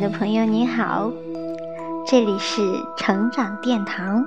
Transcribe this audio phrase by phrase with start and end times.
[0.00, 1.10] 的朋友，你好，
[2.06, 2.62] 这里是
[2.96, 4.24] 成长殿堂。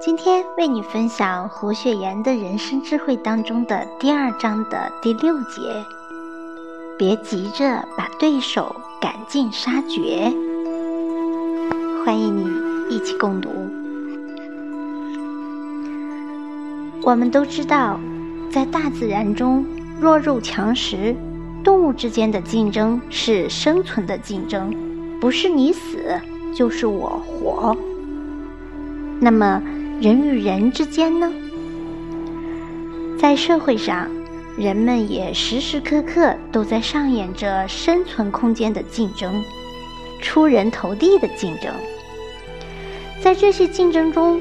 [0.00, 5.60] 今天为你分享胡雪岩的人生智慧当中的第二章的第六节：
[6.98, 10.32] 别急着把对手赶尽杀绝。
[12.04, 13.50] 欢迎你一起共读。
[17.02, 18.00] 我们都知道，
[18.50, 19.64] 在大自然中，
[20.00, 21.14] 弱肉强食。
[21.64, 24.70] 动物之间的竞争是生存的竞争，
[25.18, 26.20] 不是你死
[26.54, 27.74] 就是我活。
[29.18, 29.62] 那么
[29.98, 31.32] 人与人之间呢？
[33.18, 34.10] 在社会上，
[34.58, 39.42] 人们也时时刻刻都在上演着生存空间的竞争，
[40.20, 41.72] 出人头地的竞争。
[43.22, 44.38] 在这些竞争中，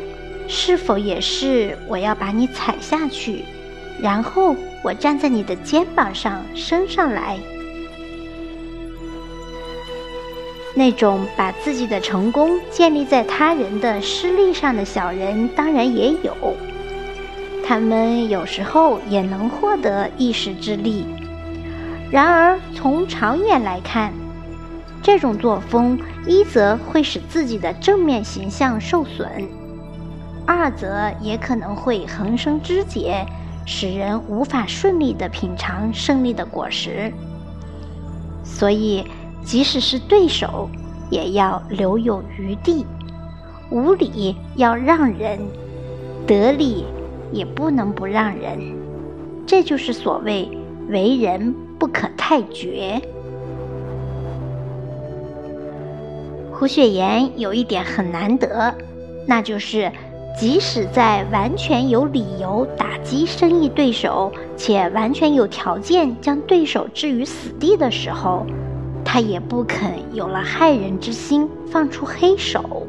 [0.49, 3.45] 是否也是我要把你踩下去？
[4.01, 7.37] 然后我站在你的肩膀上升上来，
[10.75, 16.35] 那种把自己的成功建立在他人的失利上的小人，当然也有。
[17.65, 21.05] 他们有时候也能获得一时之利，
[22.11, 24.11] 然而从长远来看，
[25.01, 25.97] 这种作风
[26.27, 29.47] 一则会使自己的正面形象受损，
[30.45, 33.25] 二则也可能会横生枝节。
[33.65, 37.11] 使人无法顺利的品尝胜利的果实，
[38.43, 39.05] 所以
[39.43, 40.69] 即使是对手，
[41.09, 42.85] 也要留有余地。
[43.71, 45.39] 无理要让人，
[46.27, 46.85] 得理
[47.31, 48.59] 也不能不让人。
[49.47, 50.49] 这就是所谓
[50.89, 53.01] 为人不可太绝。
[56.51, 58.75] 胡雪岩有一点很难得，
[59.25, 59.91] 那就是。
[60.35, 68.45] 即使在完全有理由打击生意对手，且完全有条件将对手置于死地的时候，
[69.05, 72.85] 他也不肯有了害人之心，放出黑手。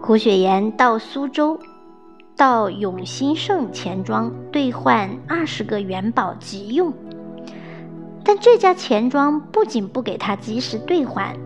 [0.00, 1.58] 胡雪岩到苏州，
[2.36, 6.90] 到永兴盛钱庄兑换二十个元宝急用，
[8.24, 11.36] 但这家钱庄不仅不给他及时兑换。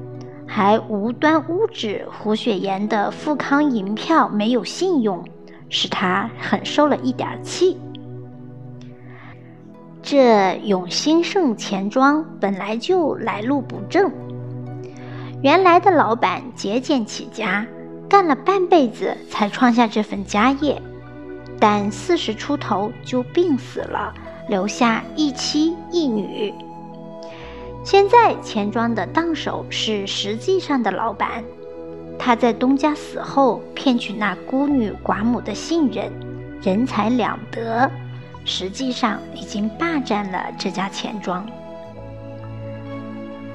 [0.55, 5.25] 还无端污指胡雪岩的富康银票没有信用，
[5.71, 7.79] 使他很受了一点气。
[10.03, 14.13] 这永兴盛钱庄本来就来路不正，
[15.43, 17.67] 原来的老板节俭起家，
[18.07, 20.83] 干了半辈子才创下这份家业，
[21.59, 24.13] 但四十出头就病死了，
[24.51, 26.53] 留下一妻一女。
[27.85, 31.43] 现在钱庄的当手是实际上的老板，
[32.17, 36.11] 他在东家死后骗取那孤女寡母的信任，
[36.63, 37.91] 人财两得，
[38.45, 41.45] 实际上已经霸占了这家钱庄。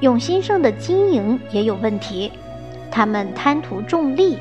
[0.02, 2.32] 永兴盛的经营也有问题，
[2.92, 4.38] 他们贪图重利，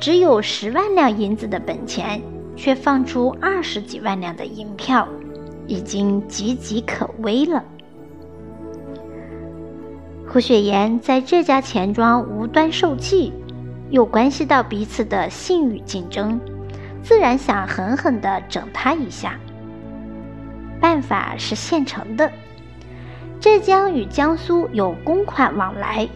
[0.00, 2.20] 只有十万两银子的本钱，
[2.56, 5.06] 却放出二十几万两的银票，
[5.66, 7.62] 已经岌岌可危了。
[10.30, 13.32] 胡雪岩在这家钱庄无端受气，
[13.88, 16.38] 又关系到彼此的信誉竞争，
[17.02, 19.40] 自然想狠狠地整他一下。
[20.80, 22.30] 办法是现成的：
[23.40, 26.06] 浙江与江苏有公款往来，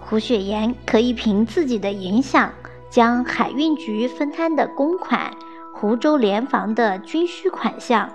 [0.00, 2.50] 胡雪岩可以凭自己的影响，
[2.90, 5.30] 将海运局分摊的公款、
[5.72, 8.10] 湖州联防的军需款项、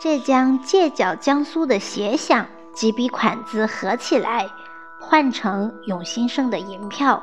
[0.00, 2.46] 浙江借缴江苏的协饷。
[2.74, 4.50] 几笔款子合起来，
[4.98, 7.22] 换成永兴盛的银票，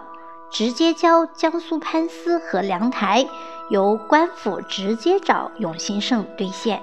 [0.50, 3.28] 直接交江苏潘司和梁台，
[3.70, 6.82] 由官府直接找永兴盛兑现。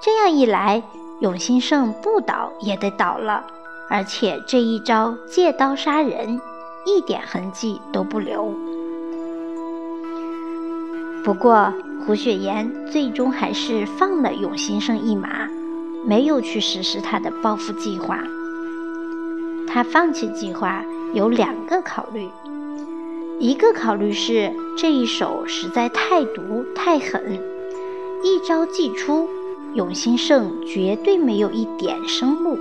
[0.00, 0.82] 这样一来，
[1.20, 3.44] 永兴盛不倒也得倒了，
[3.88, 6.40] 而且这一招借刀杀人，
[6.84, 8.52] 一点痕迹都不留。
[11.24, 11.72] 不过，
[12.04, 15.48] 胡雪岩最终还是放了永兴盛一马。
[16.04, 18.18] 没有去实施他的报复计划。
[19.68, 20.84] 他放弃计划
[21.14, 22.28] 有两个考虑：
[23.38, 27.40] 一个考虑是这一手实在太毒太狠，
[28.22, 29.28] 一招既出，
[29.74, 32.56] 永兴盛绝对没有一点生路；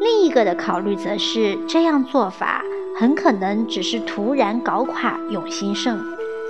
[0.00, 2.64] 另一个的考虑则是这样做法
[2.96, 6.00] 很可能只是突然搞垮永兴盛，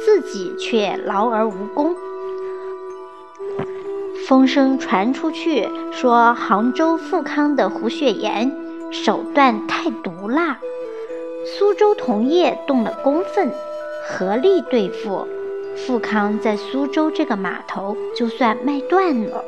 [0.04, 1.96] 自己却劳而无功。
[4.26, 8.50] 风声传出去，说杭州富康的胡雪岩
[8.90, 10.58] 手段太毒辣，
[11.44, 13.52] 苏州同业动了公愤，
[14.06, 15.28] 合力对付
[15.76, 19.44] 富康，在苏州这个码头就算卖断了。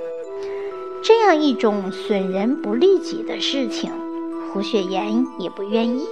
[1.02, 3.90] 这样一种损人不利己的事情，
[4.52, 6.06] 胡雪岩也不愿意。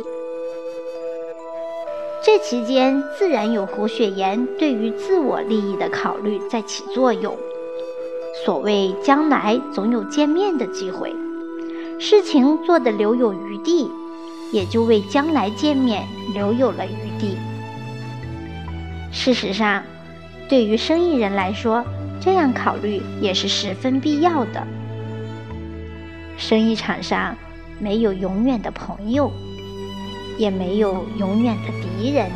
[2.25, 7.37] 这期间，自然有胡雪岩对于自我利益的考虑在起作用。
[8.45, 11.15] 所谓将来总有见面的机会，
[11.99, 13.91] 事情做得留有余地，
[14.53, 17.39] 也就为将来见面留有了余地。
[19.11, 19.83] 事实上，
[20.47, 21.83] 对于生意人来说，
[22.21, 24.67] 这样考虑也是十分必要的。
[26.37, 27.35] 生意场上
[27.79, 29.33] 没有永远的朋友，
[30.37, 32.31] 也没有永远的敌人。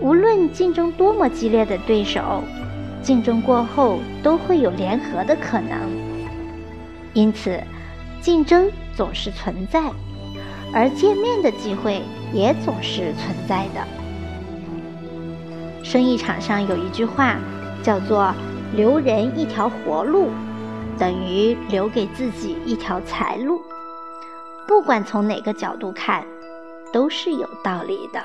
[0.00, 2.42] 无论竞争多么激烈的对手，
[3.06, 5.78] 竞争过后都会有联合的可能。
[7.12, 7.62] 因此，
[8.20, 9.80] 竞争总是存在，
[10.74, 13.86] 而见面的机会也总是存在的。
[15.84, 17.36] 生意场上有一句话，
[17.80, 18.34] 叫做
[18.74, 20.30] “留人一条活路”。
[20.98, 23.60] 等于留给自己一条财路，
[24.66, 26.24] 不管从哪个角度看，
[26.92, 28.20] 都是有道理的。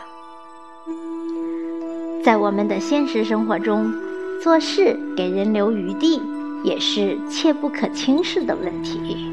[2.23, 3.93] 在我们的现实生活中，
[4.41, 6.19] 做事给人留余地，
[6.63, 9.31] 也是切不可轻视的问题。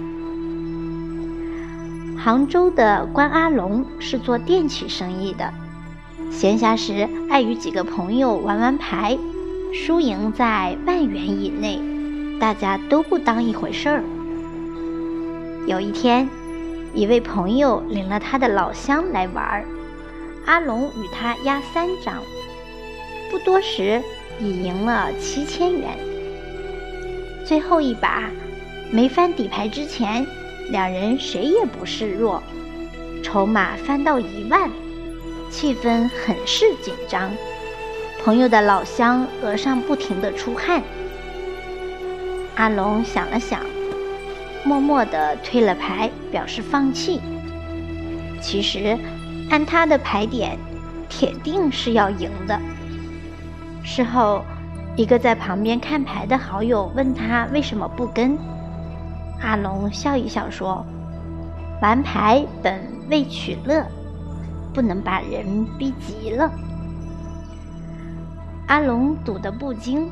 [2.19, 5.51] 杭州的关阿龙是做电器生意的，
[6.31, 9.17] 闲暇时爱与几个朋友玩玩牌，
[9.73, 11.81] 输赢在万元以内。
[12.39, 14.05] 大家都不当一回事儿。
[15.67, 16.29] 有一天，
[16.93, 19.65] 一位朋友领了他的老乡来玩儿，
[20.45, 22.17] 阿龙与他压三张，
[23.31, 24.03] 不多时
[24.41, 25.99] 已赢了七千元。
[27.45, 28.31] 最后一把
[28.91, 30.27] 没翻底牌之前，
[30.71, 32.43] 两人谁也不示弱，
[33.23, 34.71] 筹码翻到一万，
[35.51, 37.31] 气氛很是紧张。
[38.23, 40.83] 朋友的老乡额上不停的出汗。
[42.57, 43.61] 阿龙想了想，
[44.65, 47.21] 默默的推了牌，表示放弃。
[48.41, 48.99] 其实，
[49.51, 50.59] 按他的牌点，
[51.09, 52.61] 铁定是要赢的。
[53.91, 54.45] 事后，
[54.97, 58.39] 一个在旁边看牌的好友问他为什么不跟，
[59.41, 60.85] 阿龙笑一笑说
[61.81, 63.83] ：“玩牌本为取乐，
[64.75, 66.53] 不能把人逼急了。”
[68.69, 70.11] 阿龙赌得不精。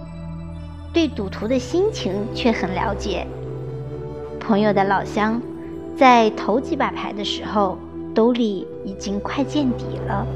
[0.91, 3.27] 对赌徒的心情却很了解。
[4.41, 5.39] 朋友的老乡，
[5.95, 7.77] 在头几把牌的时候，
[8.15, 10.27] 兜里已经快见底了，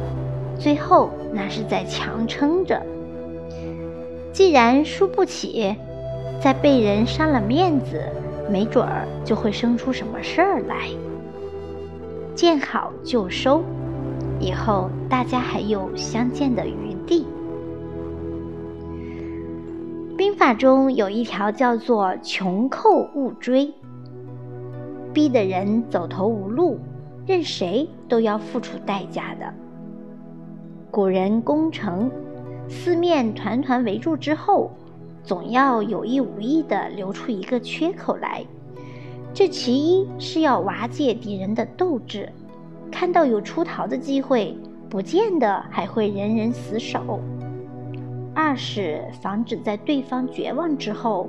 [0.59, 2.79] 最后那是在强撑着。
[4.41, 5.77] 既然输不起，
[6.43, 8.03] 再被人伤了面子，
[8.51, 10.89] 没准儿就会生出什么事儿来。
[12.35, 13.63] 见好就收，
[14.41, 17.27] 以后大家还有相见的余地。
[20.17, 23.71] 兵法中有一条叫做“穷寇勿追”，
[25.13, 26.79] 逼得人走投无路，
[27.27, 29.53] 任谁都要付出代价的。
[30.91, 32.11] 古人攻城，
[32.70, 34.70] 四面团团围住之后，
[35.25, 38.43] 总要有意无意地留出一个缺口来。
[39.34, 42.32] 这其一是要瓦解敌人的斗志，
[42.90, 44.56] 看到有出逃的机会，
[44.88, 47.20] 不见得还会人人死守。
[48.34, 51.28] 二是防止在对方绝望之后，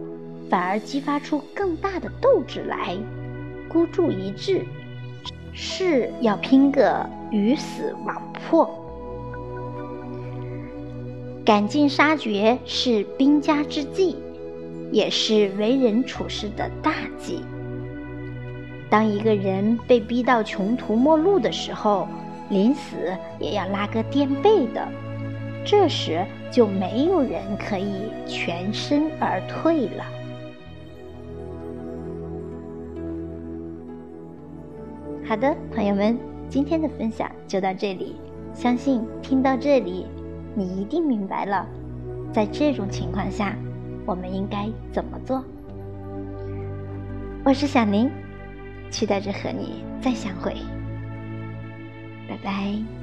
[0.50, 2.96] 反而激发出更大的斗志来，
[3.68, 4.64] 孤注一掷，
[5.54, 8.81] 是要拼个鱼死网破。
[11.52, 14.16] 赶尽杀绝是兵家之计，
[14.90, 17.42] 也是为人处事的大忌。
[18.90, 22.08] 当一个人被逼到穷途末路的时候，
[22.50, 22.96] 临死
[23.38, 24.88] 也要拉个垫背的。
[25.66, 30.06] 这时就没有人可以全身而退了。
[35.26, 36.18] 好的，朋友们，
[36.48, 38.16] 今天的分享就到这里。
[38.54, 40.06] 相信听到这里，
[40.56, 41.66] 你一定明白了，
[42.34, 43.56] 在这种情况下，
[44.06, 45.44] 我们应该怎么做。
[47.44, 48.10] 我是小宁，
[48.90, 50.56] 期待着和你再相会。
[52.28, 53.01] 拜拜。